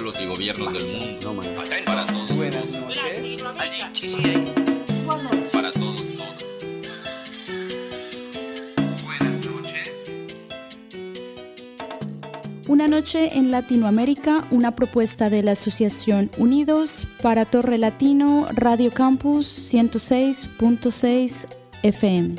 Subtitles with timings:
[0.00, 1.40] pueblos y gobiernos del mundo.
[1.84, 2.34] Para todos.
[2.34, 3.20] Buenas noches.
[5.52, 6.42] Para todos, todos.
[9.04, 10.12] Buenas noches.
[12.66, 19.70] Una noche en Latinoamérica, una propuesta de la Asociación Unidos para Torre Latino Radio Campus
[19.70, 21.46] 106.6
[21.82, 22.36] FM.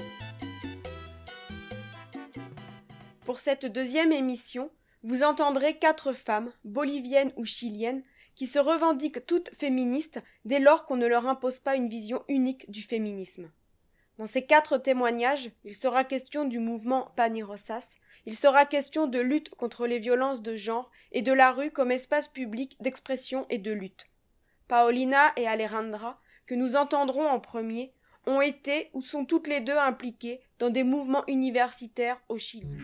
[3.23, 4.71] Pour cette deuxième émission,
[5.03, 8.03] vous entendrez quatre femmes, boliviennes ou chiliennes,
[8.35, 12.69] qui se revendiquent toutes féministes dès lors qu'on ne leur impose pas une vision unique
[12.71, 13.51] du féminisme.
[14.17, 19.49] Dans ces quatre témoignages, il sera question du mouvement Panirosas, il sera question de lutte
[19.49, 23.71] contre les violences de genre et de la rue comme espace public d'expression et de
[23.71, 24.07] lutte.
[24.67, 27.93] Paolina et Alejandra, que nous entendrons en premier,
[28.27, 32.77] ont été ou sont toutes les deux impliquées dans des mouvements universitaires au Chili.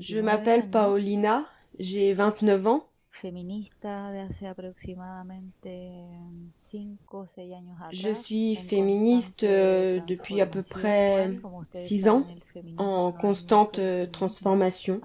[0.00, 1.46] Je m'appelle años, Paolina,
[1.78, 2.84] j'ai 29 ans.
[3.10, 5.68] feminista de hace aproximadamente
[6.60, 7.90] 5 o 6 años atrás.
[7.92, 11.40] Je suis féministe euh, depuis à peu près transformación.
[11.42, 12.26] Como ustedes 6 saben, ans,
[12.78, 15.00] en constante euh, transformation.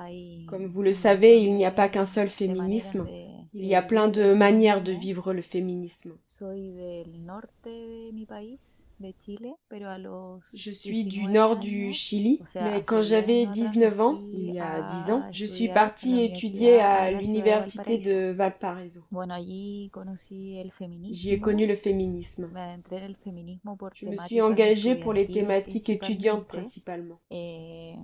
[0.47, 3.05] Comme vous le savez, il n'y a pas qu'un seul féminisme.
[3.53, 6.11] Il y a plein de manières de vivre le féminisme.
[8.99, 13.07] De Chile, pero a los Je suis du 19 nord du Chili, mais quand 10
[13.09, 16.21] j'avais años atrás 19 me ans, il y a a 10 ans, je suis partie
[16.21, 19.01] étudier à l'université de Valparaiso.
[21.11, 22.49] J'y ai connu le féminisme.
[23.93, 27.19] Je me suis engagée pour les thématiques étudiantes principalement.
[27.29, 27.95] Eh,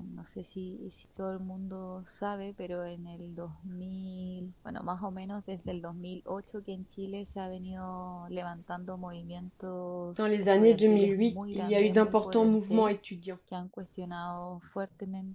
[2.92, 7.48] en el 2000, bueno, más o menos desde el 2008 que en Chile se ha
[7.48, 13.38] venido levantando movimientos Dans les années 2008, muy il y a eu d'importants mouvements étudiants.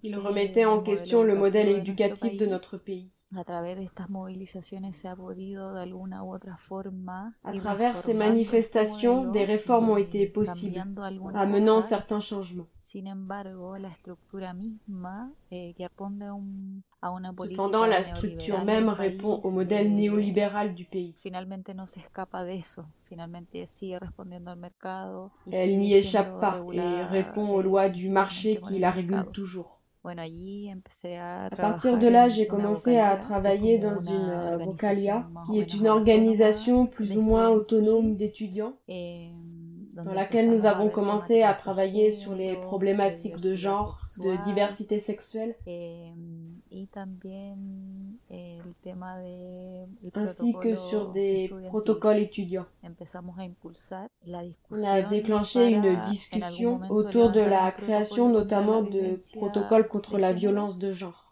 [0.02, 3.10] Ils remettaient en question le modèle éducatif de notre pays.
[3.38, 7.96] A través de estas movilizaciones se ha podido de alguna u otra forma À travers
[7.96, 10.78] ces manifestations, des réformes ont été possibles,
[11.34, 11.88] amenant cosas.
[11.88, 12.66] certains changements.
[12.80, 18.02] Sin embargo, la estructura misma eh, que responde a, un- a una política Cependant, la
[18.04, 21.14] structure même répond au modèle néolibéral du pays.
[21.18, 22.84] Finalmente no se escapa de eso.
[23.04, 25.30] Finalmente sigue respondiendo al mercado.
[25.46, 29.30] y Elle n'y échappe pas et répond aux lois du marché qui la mercado.
[29.32, 29.75] toujours.
[30.06, 34.56] Bueno, allí empecé a À partir de là, j'ai commencé à travailler dans une euh,
[34.56, 41.42] Vocalia, qui est une organisation plus ou moins autonome d'étudiants, dans laquelle nous avons commencé
[41.42, 45.56] à travailler sur les problématiques de genre, de diversité sexuelle,
[46.92, 47.56] también
[48.30, 52.66] el tema de el ainsi que sur des protocoles étudiants.
[54.70, 60.78] On a déclenché une discussion autour de la création notamment de protocoles contre la violence
[60.78, 61.28] de genre.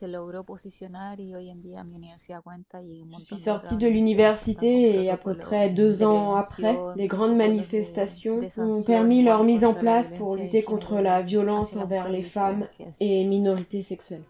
[0.00, 3.76] Se logró posicionar y hoy en día mi universidad cuenta y un Je suis sortie
[3.76, 8.82] de l'université et à peu près deux de ans après, les grandes manifestations de ont
[8.82, 12.64] permis leur mise en place pour lutter contre la violence envers les femmes
[12.98, 14.24] et minorités sexuelles.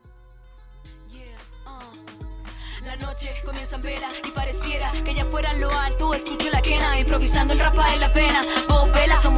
[2.84, 6.12] La noche comienza en vela y pareciera que ya fuera lo alto.
[6.14, 8.42] Escucho la quena improvisando el rapa en la pena.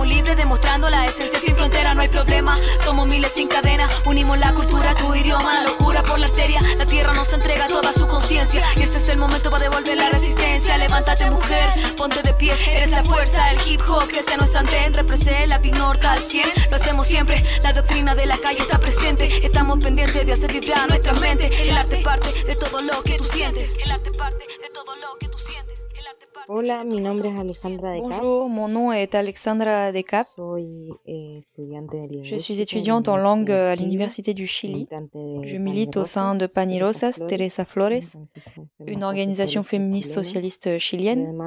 [0.03, 2.59] Somos libres demostrando la esencia sin frontera, no hay problema.
[2.85, 6.61] Somos miles sin cadena, unimos la cultura, tu idioma, la locura por la arteria.
[6.77, 10.09] La tierra nos entrega toda su conciencia y este es el momento para devolver la
[10.09, 10.77] resistencia.
[10.77, 13.49] Levántate mujer, ponte de pie, eres la fuerza.
[13.53, 16.49] El hip hop crece nuestra antena, representa la Big North al 100.
[16.69, 19.47] Lo hacemos siempre, la doctrina de la calle está presente.
[19.47, 21.49] Estamos pendientes de hacer vibrar nuestra mente.
[21.63, 23.73] El arte parte de todo lo que tú sientes.
[23.81, 25.72] El arte parte de todo lo que tú sientes.
[26.49, 28.11] Hola, mi nombre es Alejandra de Cap.
[28.21, 30.27] Bonjour, mon nom est Alexandra Decap.
[31.07, 31.41] Eh,
[32.23, 34.87] Je suis étudiante en langue à l'Université du Chili.
[35.45, 38.17] Je milite au sein de Panirosas Teresa Flores,
[38.87, 41.39] une organisation féministe socialiste chilienne.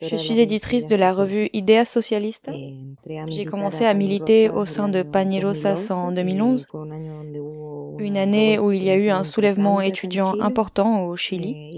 [0.00, 2.52] Je suis éditrice de la revue Idea Socialista.
[3.28, 6.66] J'ai commencé à militer au sein de Panirosas en 2011,
[7.98, 11.71] une année où il y a eu un soulèvement étudiant important au Chili.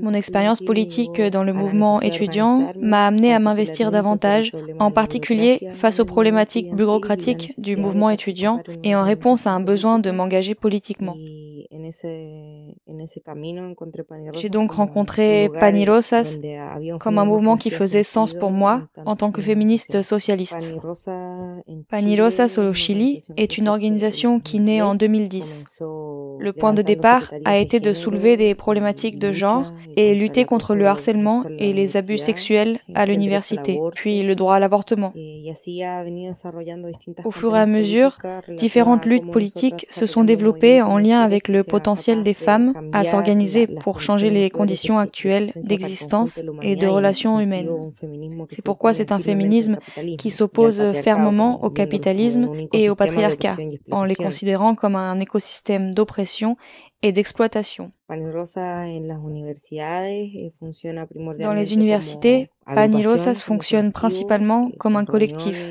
[0.00, 6.00] Mon expérience politique dans le mouvement étudiant m'a amené à m'investir davantage, en particulier face
[6.00, 11.16] aux problématiques bureaucratiques du mouvement étudiant et en réponse à un besoin de m'engager politiquement.
[14.34, 16.38] J'ai donc rencontré Panirosas
[17.00, 20.74] comme un mouvement qui faisait sens pour moi en tant que féministe socialiste.
[21.88, 25.80] Panirosas au Chili est une organisation qui naît en 2010.
[26.38, 30.74] Le point de départ a été de soulever des problématiques de genre et lutter contre
[30.74, 35.12] le harcèlement et les abus sexuels à l'université, puis le droit à l'avortement.
[37.24, 38.16] Au fur et à mesure,
[38.48, 41.81] différentes luttes politiques se sont développées en lien avec le potentiel
[42.22, 47.92] des femmes à s'organiser pour changer les conditions actuelles d'existence et de relations humaines.
[48.48, 49.78] C'est pourquoi c'est un féminisme
[50.18, 53.56] qui s'oppose fermement au capitalisme et au patriarcat,
[53.90, 56.56] en les considérant comme un écosystème d'oppression
[57.02, 57.90] et d'exploitation.
[61.38, 65.70] Dans les universités, Panirosas fonctionne principalement comme un collectif.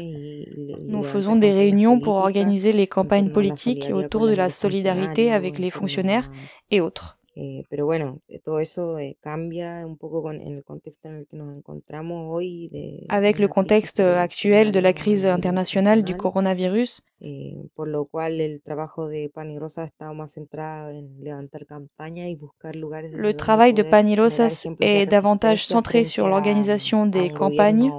[0.88, 5.69] Nous faisons des réunions pour organiser les campagnes politiques autour de la solidarité avec les
[5.69, 6.30] fonctionnaires
[6.69, 7.18] et autres.
[7.36, 11.28] Eh, pero bueno, todo eso eh, cambia un poco con, en el contexto en el
[11.28, 12.68] que nos encontramos hoy.
[12.69, 17.04] De, Avec le contexte actuel de la crise internationale du coronavirus.
[17.22, 21.24] Eh, por lo cual el trabajo de Pan y Rosa ha estado más centrado en
[21.24, 23.13] levantar campañas y buscar lugares.
[23.13, 27.92] Le travail de Pan y Rosas est davantage centré sur l'organisation des campagnes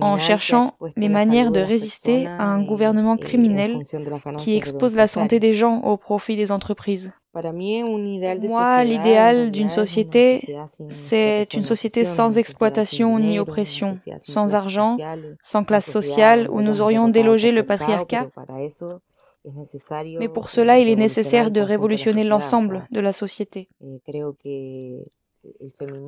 [0.00, 3.80] en cherchant les manières de résister à un gouvernement criminel
[4.38, 7.12] qui expose la santé des gens au profit des entreprises.
[7.34, 10.56] Moi, l'idéal d'une société,
[10.88, 14.98] c'est une société sans exploitation ni oppression, sans argent,
[15.42, 18.28] sans classe sociale, où nous aurions délogé le patriarcat.
[20.18, 23.68] Mais pour cela, il est nécessaire de révolutionner l'ensemble de la société.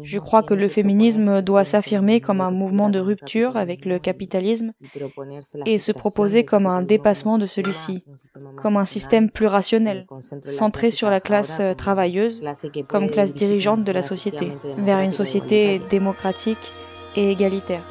[0.03, 4.73] Je crois que le féminisme doit s'affirmer comme un mouvement de rupture avec le capitalisme
[5.67, 8.05] et se proposer comme un dépassement de celui-ci,
[8.57, 10.07] comme un système plus rationnel,
[10.45, 12.43] centré sur la classe travailleuse
[12.89, 16.73] comme classe dirigeante de la société, vers une société démocratique
[17.17, 17.83] et égalitaire.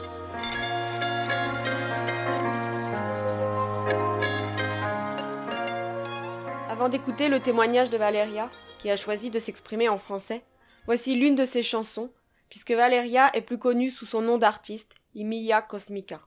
[6.70, 8.50] Avant d'écouter le témoignage de Valéria,
[8.80, 10.42] qui a choisi de s'exprimer en français,
[10.86, 12.12] Voici l'une de ses chansons,
[12.50, 16.22] puisque Valeria est plus connue sous son nom d'artiste, Emilia Cosmica.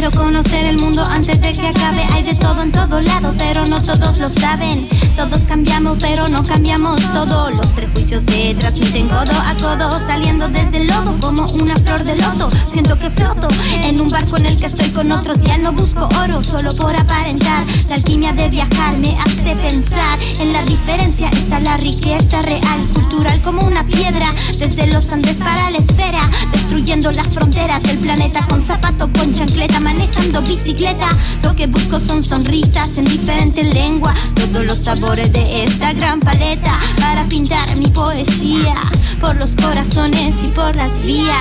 [0.00, 2.02] Quiero conocer el mundo antes de que acabe.
[2.10, 4.88] Hay de todo en todo lado, pero no todos lo saben.
[5.14, 7.50] Todos cambiamos, pero no cambiamos todo.
[7.50, 12.16] Los prejuicios se transmiten codo a codo, saliendo desde el lodo como una flor de
[12.16, 12.50] loto.
[12.72, 13.48] Siento que floto
[13.84, 15.42] en un barco en el que estoy con otros.
[15.44, 17.64] Ya no busco oro solo por aparentar.
[17.88, 20.18] La alquimia de viajar me hace pensar.
[20.38, 24.26] En la diferencia está la riqueza real, cultural como una piedra.
[24.58, 26.20] Desde los Andes para la esfera,
[26.52, 31.08] destruyendo las fronteras del planeta con zapato, con chancleta, manejando bicicleta.
[31.42, 34.14] Lo que busco son sonrisas en diferente lengua.
[34.34, 38.76] Todos los sabores de esta gran paleta para pintar mi poesía
[39.18, 41.36] por los corazones y por las vías.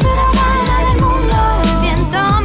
[0.00, 2.43] Soy del mundo, viento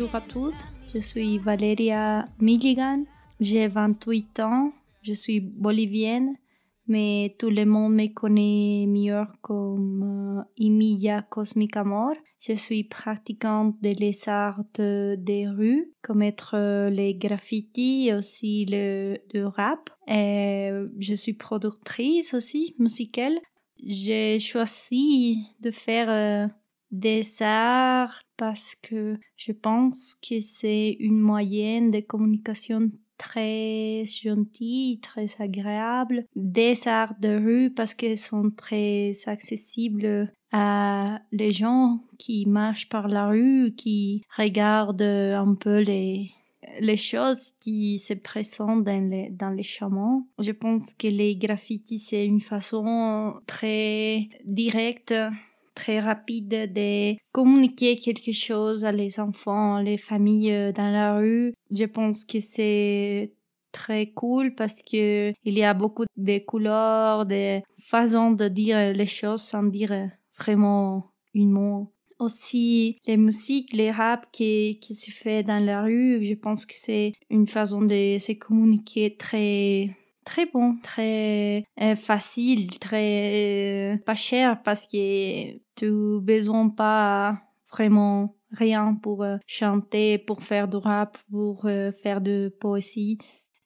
[0.00, 0.64] Bonjour à tous,
[0.94, 3.04] je suis Valeria Milligan,
[3.38, 6.36] j'ai 28 ans, je suis bolivienne,
[6.88, 12.14] mais tout le monde me connaît mieux comme euh, Emilia Cosmic Amor.
[12.38, 19.18] Je suis pratiquante de les arts des rues, comme être euh, les graffitis, aussi le,
[19.48, 19.90] rap.
[20.08, 23.38] Et je suis productrice aussi musicale.
[23.84, 26.46] J'ai choisi de faire euh,
[26.90, 35.26] des arts parce que je pense que c'est une moyenne de communication très gentille, très
[35.38, 36.24] agréable.
[36.34, 43.08] Des arts de rue parce qu'elles sont très accessibles à les gens qui marchent par
[43.08, 46.30] la rue, qui regardent un peu les,
[46.80, 50.24] les choses qui se présentent dans les, dans les chemins.
[50.38, 55.14] Je pense que les graffitis, c'est une façon très directe
[55.74, 61.54] très rapide de communiquer quelque chose à les enfants, les familles euh, dans la rue.
[61.70, 63.32] Je pense que c'est
[63.72, 69.06] très cool parce que il y a beaucoup de couleurs, de façons de dire les
[69.06, 71.92] choses sans dire vraiment une mot.
[72.18, 76.74] Aussi, les musiques, les rap qui, qui se fait dans la rue, je pense que
[76.76, 79.96] c'est une façon de se communiquer très
[80.30, 88.36] très bon, très euh, facile, très euh, pas cher parce que tu besoin pas vraiment
[88.52, 91.68] rien pour euh, chanter, pour faire du rap, pour
[92.02, 93.18] faire de poésie.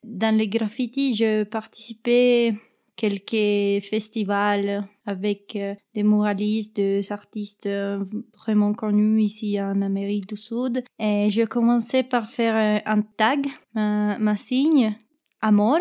[0.03, 2.55] Dans les graffitis, je participais
[2.95, 5.57] quelques festivals avec
[5.93, 7.69] des muralistes, des artistes
[8.33, 10.83] vraiment connus ici en Amérique du Sud.
[10.99, 14.95] Et je commençais par faire un tag, ma signe,
[15.41, 15.79] Amor,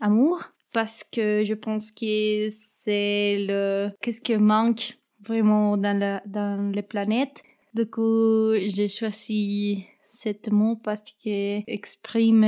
[0.00, 6.70] amour parce que je pense que c'est le qu'est-ce qui manque vraiment dans la dans
[6.72, 7.42] les planètes.
[7.74, 12.44] Du coup, j'ai choisi cet mot parce qu'il exprime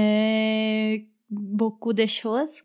[1.31, 2.63] beaucoup de choses.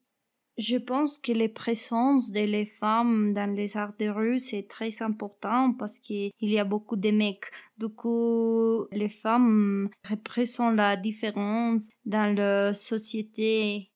[0.58, 5.74] Je pense que la présence des femmes dans les arts de rue, c'est très important
[5.74, 7.46] parce qu'il y a beaucoup de mecs.
[7.78, 13.91] Du coup, les femmes représentent la différence dans la société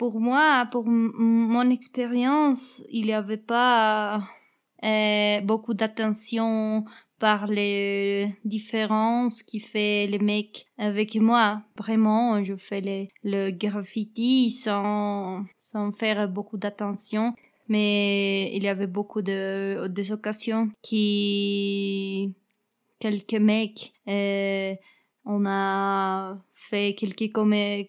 [0.00, 4.22] pour moi, pour mon expérience, il n'y avait pas
[4.82, 6.86] euh, beaucoup d'attention
[7.18, 11.64] par les différences qui fait les mecs avec moi.
[11.76, 17.34] Vraiment, je fais le graffiti sans, sans faire beaucoup d'attention.
[17.68, 22.32] Mais il y avait beaucoup de, des occasions qui,
[23.00, 24.74] quelques mecs, euh,
[25.26, 27.30] on a fait quelques,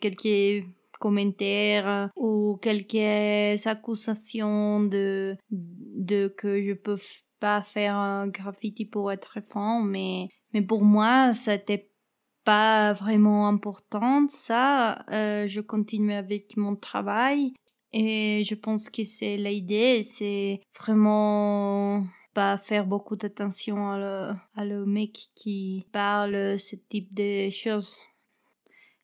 [0.01, 0.65] quelques
[1.01, 6.98] commentaires ou quelques accusations de, de que je peux
[7.39, 11.89] pas faire un graffiti pour être fan, mais, mais pour moi, c'était
[12.43, 14.27] pas vraiment important.
[14.27, 17.53] Ça, euh, je continue avec mon travail
[17.91, 24.63] et je pense que c'est l'idée, c'est vraiment pas faire beaucoup d'attention à le, à
[24.63, 28.00] le mec qui parle ce type de choses.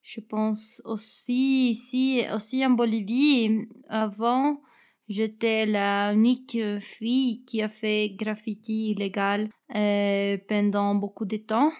[0.07, 4.61] Je pense aussi ici, aussi en Bolivie, avant,
[5.09, 11.73] j'étais la unique fille qui a fait graffiti illégal euh, pendant beaucoup de temps.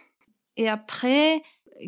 [0.57, 1.41] Et après,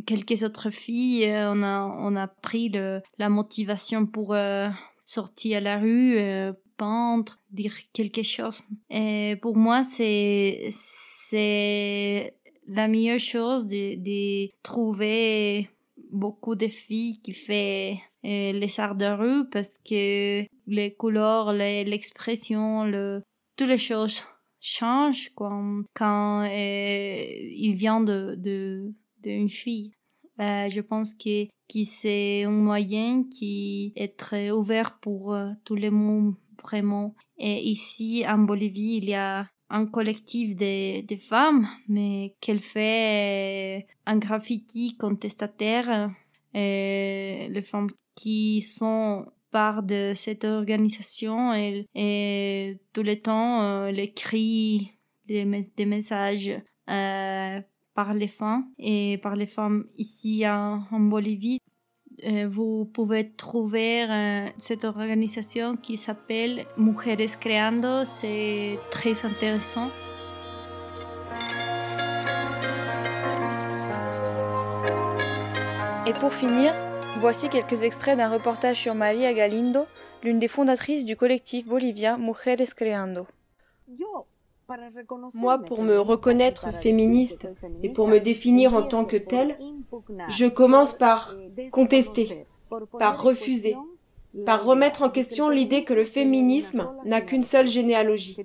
[0.05, 4.69] quelques autres filles, euh, on a, on a pris le, la motivation pour euh,
[5.03, 8.63] sortir à la rue, euh, peindre, dire quelque chose.
[8.89, 12.33] Et pour moi, c'est, c'est
[12.65, 15.69] la meilleure chose de, de trouver
[16.09, 22.83] beaucoup de filles qui fait euh, les arts de rue parce que les couleurs, l'expression,
[22.83, 23.23] le,
[23.55, 24.23] toutes les choses
[24.59, 27.25] changent quand, quand euh,
[27.55, 29.91] il vient de, de, d'une fille.
[30.39, 35.89] Euh, je pense que, que c'est un moyen qui est très ouvert pour tous les
[35.89, 37.15] monde vraiment.
[37.37, 43.87] Et ici, en Bolivie, il y a un collectif de, de femmes, mais qu'elle fait
[44.05, 46.11] un graffiti contestataire.
[46.53, 53.87] Et les femmes qui sont part de cette organisation et, et tout le temps euh,
[53.87, 54.91] elle écrit
[55.25, 55.45] des,
[55.75, 56.51] des messages
[56.89, 57.61] euh,
[57.93, 61.68] par les femmes et par les femmes ici en, en Bolivie euh,
[62.45, 68.03] vous pouvez trouver euh, cette organisation qui s'appelle Mujeres Creando.
[68.03, 69.89] C'est très intéressant.
[76.05, 76.73] Et pour finir,
[77.19, 79.85] voici quelques extraits d'un reportage sur Maria Galindo,
[80.23, 83.27] l'une des fondatrices du collectif bolivien Mujeres Creando.
[85.33, 87.47] Moi, pour me reconnaître féministe
[87.83, 89.57] et pour me définir en tant que telle,
[90.29, 91.35] je commence par
[91.71, 92.45] contester,
[92.99, 93.75] par refuser,
[94.45, 98.37] par remettre en question l'idée que le féminisme n'a qu'une seule généalogie,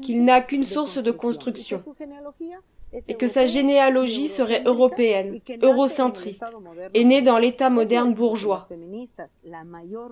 [0.00, 1.80] qu'il n'a qu'une source de construction,
[3.08, 6.44] et que sa généalogie serait européenne, eurocentriste,
[6.94, 8.68] et née dans l'État moderne bourgeois.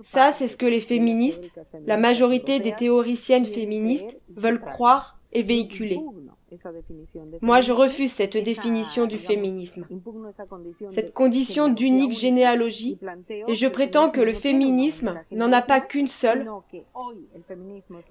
[0.03, 1.51] Ça, c'est ce que les féministes,
[1.87, 5.99] la majorité des théoriciennes féministes, veulent croire et véhiculer.
[7.43, 9.87] Moi, je refuse cette définition du féminisme,
[10.93, 12.99] cette condition d'unique généalogie,
[13.49, 16.51] et je prétends que le féminisme n'en a pas qu'une seule,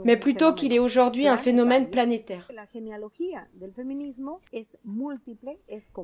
[0.03, 2.49] mais plutôt qu'il est aujourd'hui un phénomène planétaire.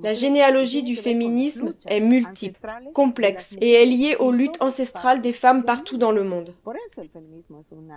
[0.01, 2.59] La généalogie du féminisme est multiple,
[2.93, 6.53] complexe, et est liée aux luttes ancestrales des femmes partout dans le monde.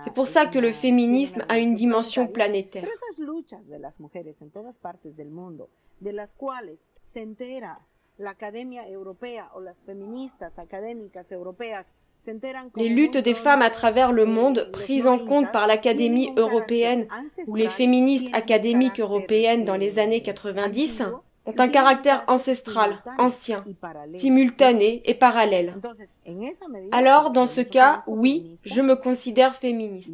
[0.03, 2.85] C'est pour ça que le féminisme a une dimension planétaire
[12.75, 17.07] Les luttes des femmes à travers le monde, prises en compte par l'Académie européenne
[17.47, 21.03] ou les féministes académiques européennes dans les années 90,
[21.45, 23.63] ont un caractère ancestral, ancien,
[24.17, 25.75] simultané et parallèle.
[26.91, 30.11] Alors, dans ce cas, oui, je me considère féministe.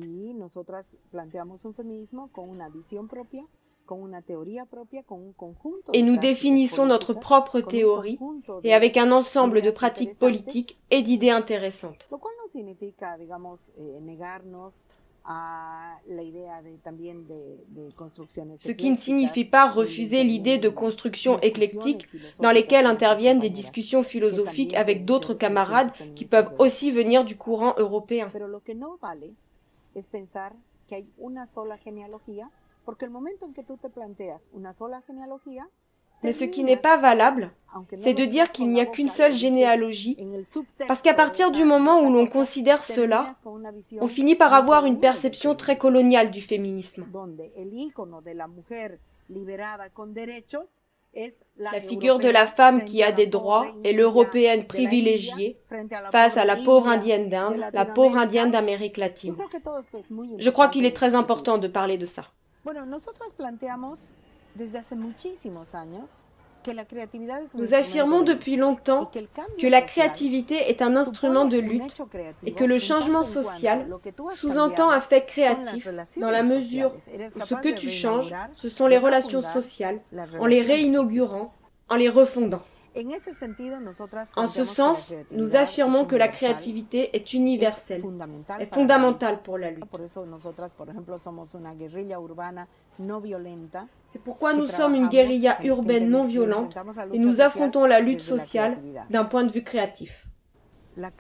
[5.93, 8.19] Et nous définissons notre propre théorie
[8.63, 12.07] et avec un ensemble de pratiques politiques et d'idées intéressantes.
[18.59, 22.07] Ce qui ne signifie pas refuser l'idée de construction éclectique
[22.39, 27.73] dans lesquelles interviennent des discussions philosophiques avec d'autres camarades qui peuvent aussi venir du courant
[27.77, 28.29] européen.
[36.23, 37.51] Mais ce qui n'est pas valable,
[37.97, 40.17] c'est de dire qu'il n'y a qu'une seule généalogie,
[40.87, 43.31] parce qu'à partir du moment où l'on considère cela,
[43.99, 47.05] on finit par avoir une perception très coloniale du féminisme.
[51.57, 55.57] La figure de la femme qui a des droits est l'européenne privilégiée
[56.11, 59.35] face à la pauvre indienne d'Inde, la pauvre indienne d'Amérique latine.
[60.37, 62.25] Je crois qu'il est très important de parler de ça.
[67.55, 69.11] Nous affirmons depuis longtemps
[69.59, 72.01] que la créativité est un instrument de lutte
[72.43, 73.87] et que le changement social
[74.31, 76.91] sous-entend un fait créatif dans la mesure
[77.35, 80.01] où ce que tu changes, ce sont les relations sociales,
[80.39, 81.53] en les réinaugurant,
[81.89, 82.63] en les refondant.
[84.35, 88.01] En ce sens, nous affirmons que la créativité est universelle,
[88.59, 89.83] est fondamentale pour la lutte.
[94.07, 96.77] C'est pourquoi nous sommes une guérilla urbaine non violente
[97.11, 98.77] et nous affrontons la lutte sociale
[99.09, 100.27] d'un point de vue créatif.
[100.97, 101.11] La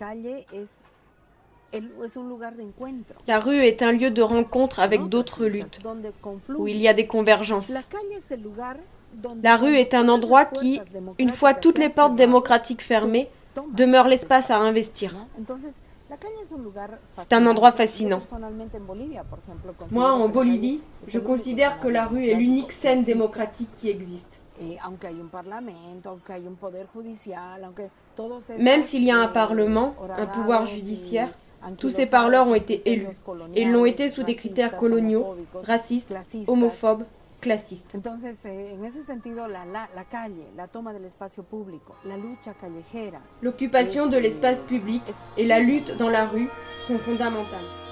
[3.39, 5.79] rue est un lieu de rencontre avec d'autres luttes,
[6.57, 7.71] où il y a des convergences.
[9.43, 10.81] La rue est un endroit qui,
[11.19, 13.29] une fois toutes les portes démocratiques fermées,
[13.73, 15.15] demeure l'espace à investir.
[17.15, 18.21] C'est un endroit fascinant.
[19.91, 24.39] Moi, en Bolivie, je considère que la rue est l'unique scène démocratique qui existe.
[28.59, 31.29] Même s'il y a un parlement, un pouvoir judiciaire,
[31.77, 33.07] tous ces parleurs ont été élus.
[33.55, 36.13] Et ils l'ont été sous des critères coloniaux, racistes,
[36.47, 37.03] homophobes,
[43.41, 45.03] L'occupation de l'espace public
[45.37, 46.49] et la lutte dans la rue
[46.87, 47.84] sont fondamentales.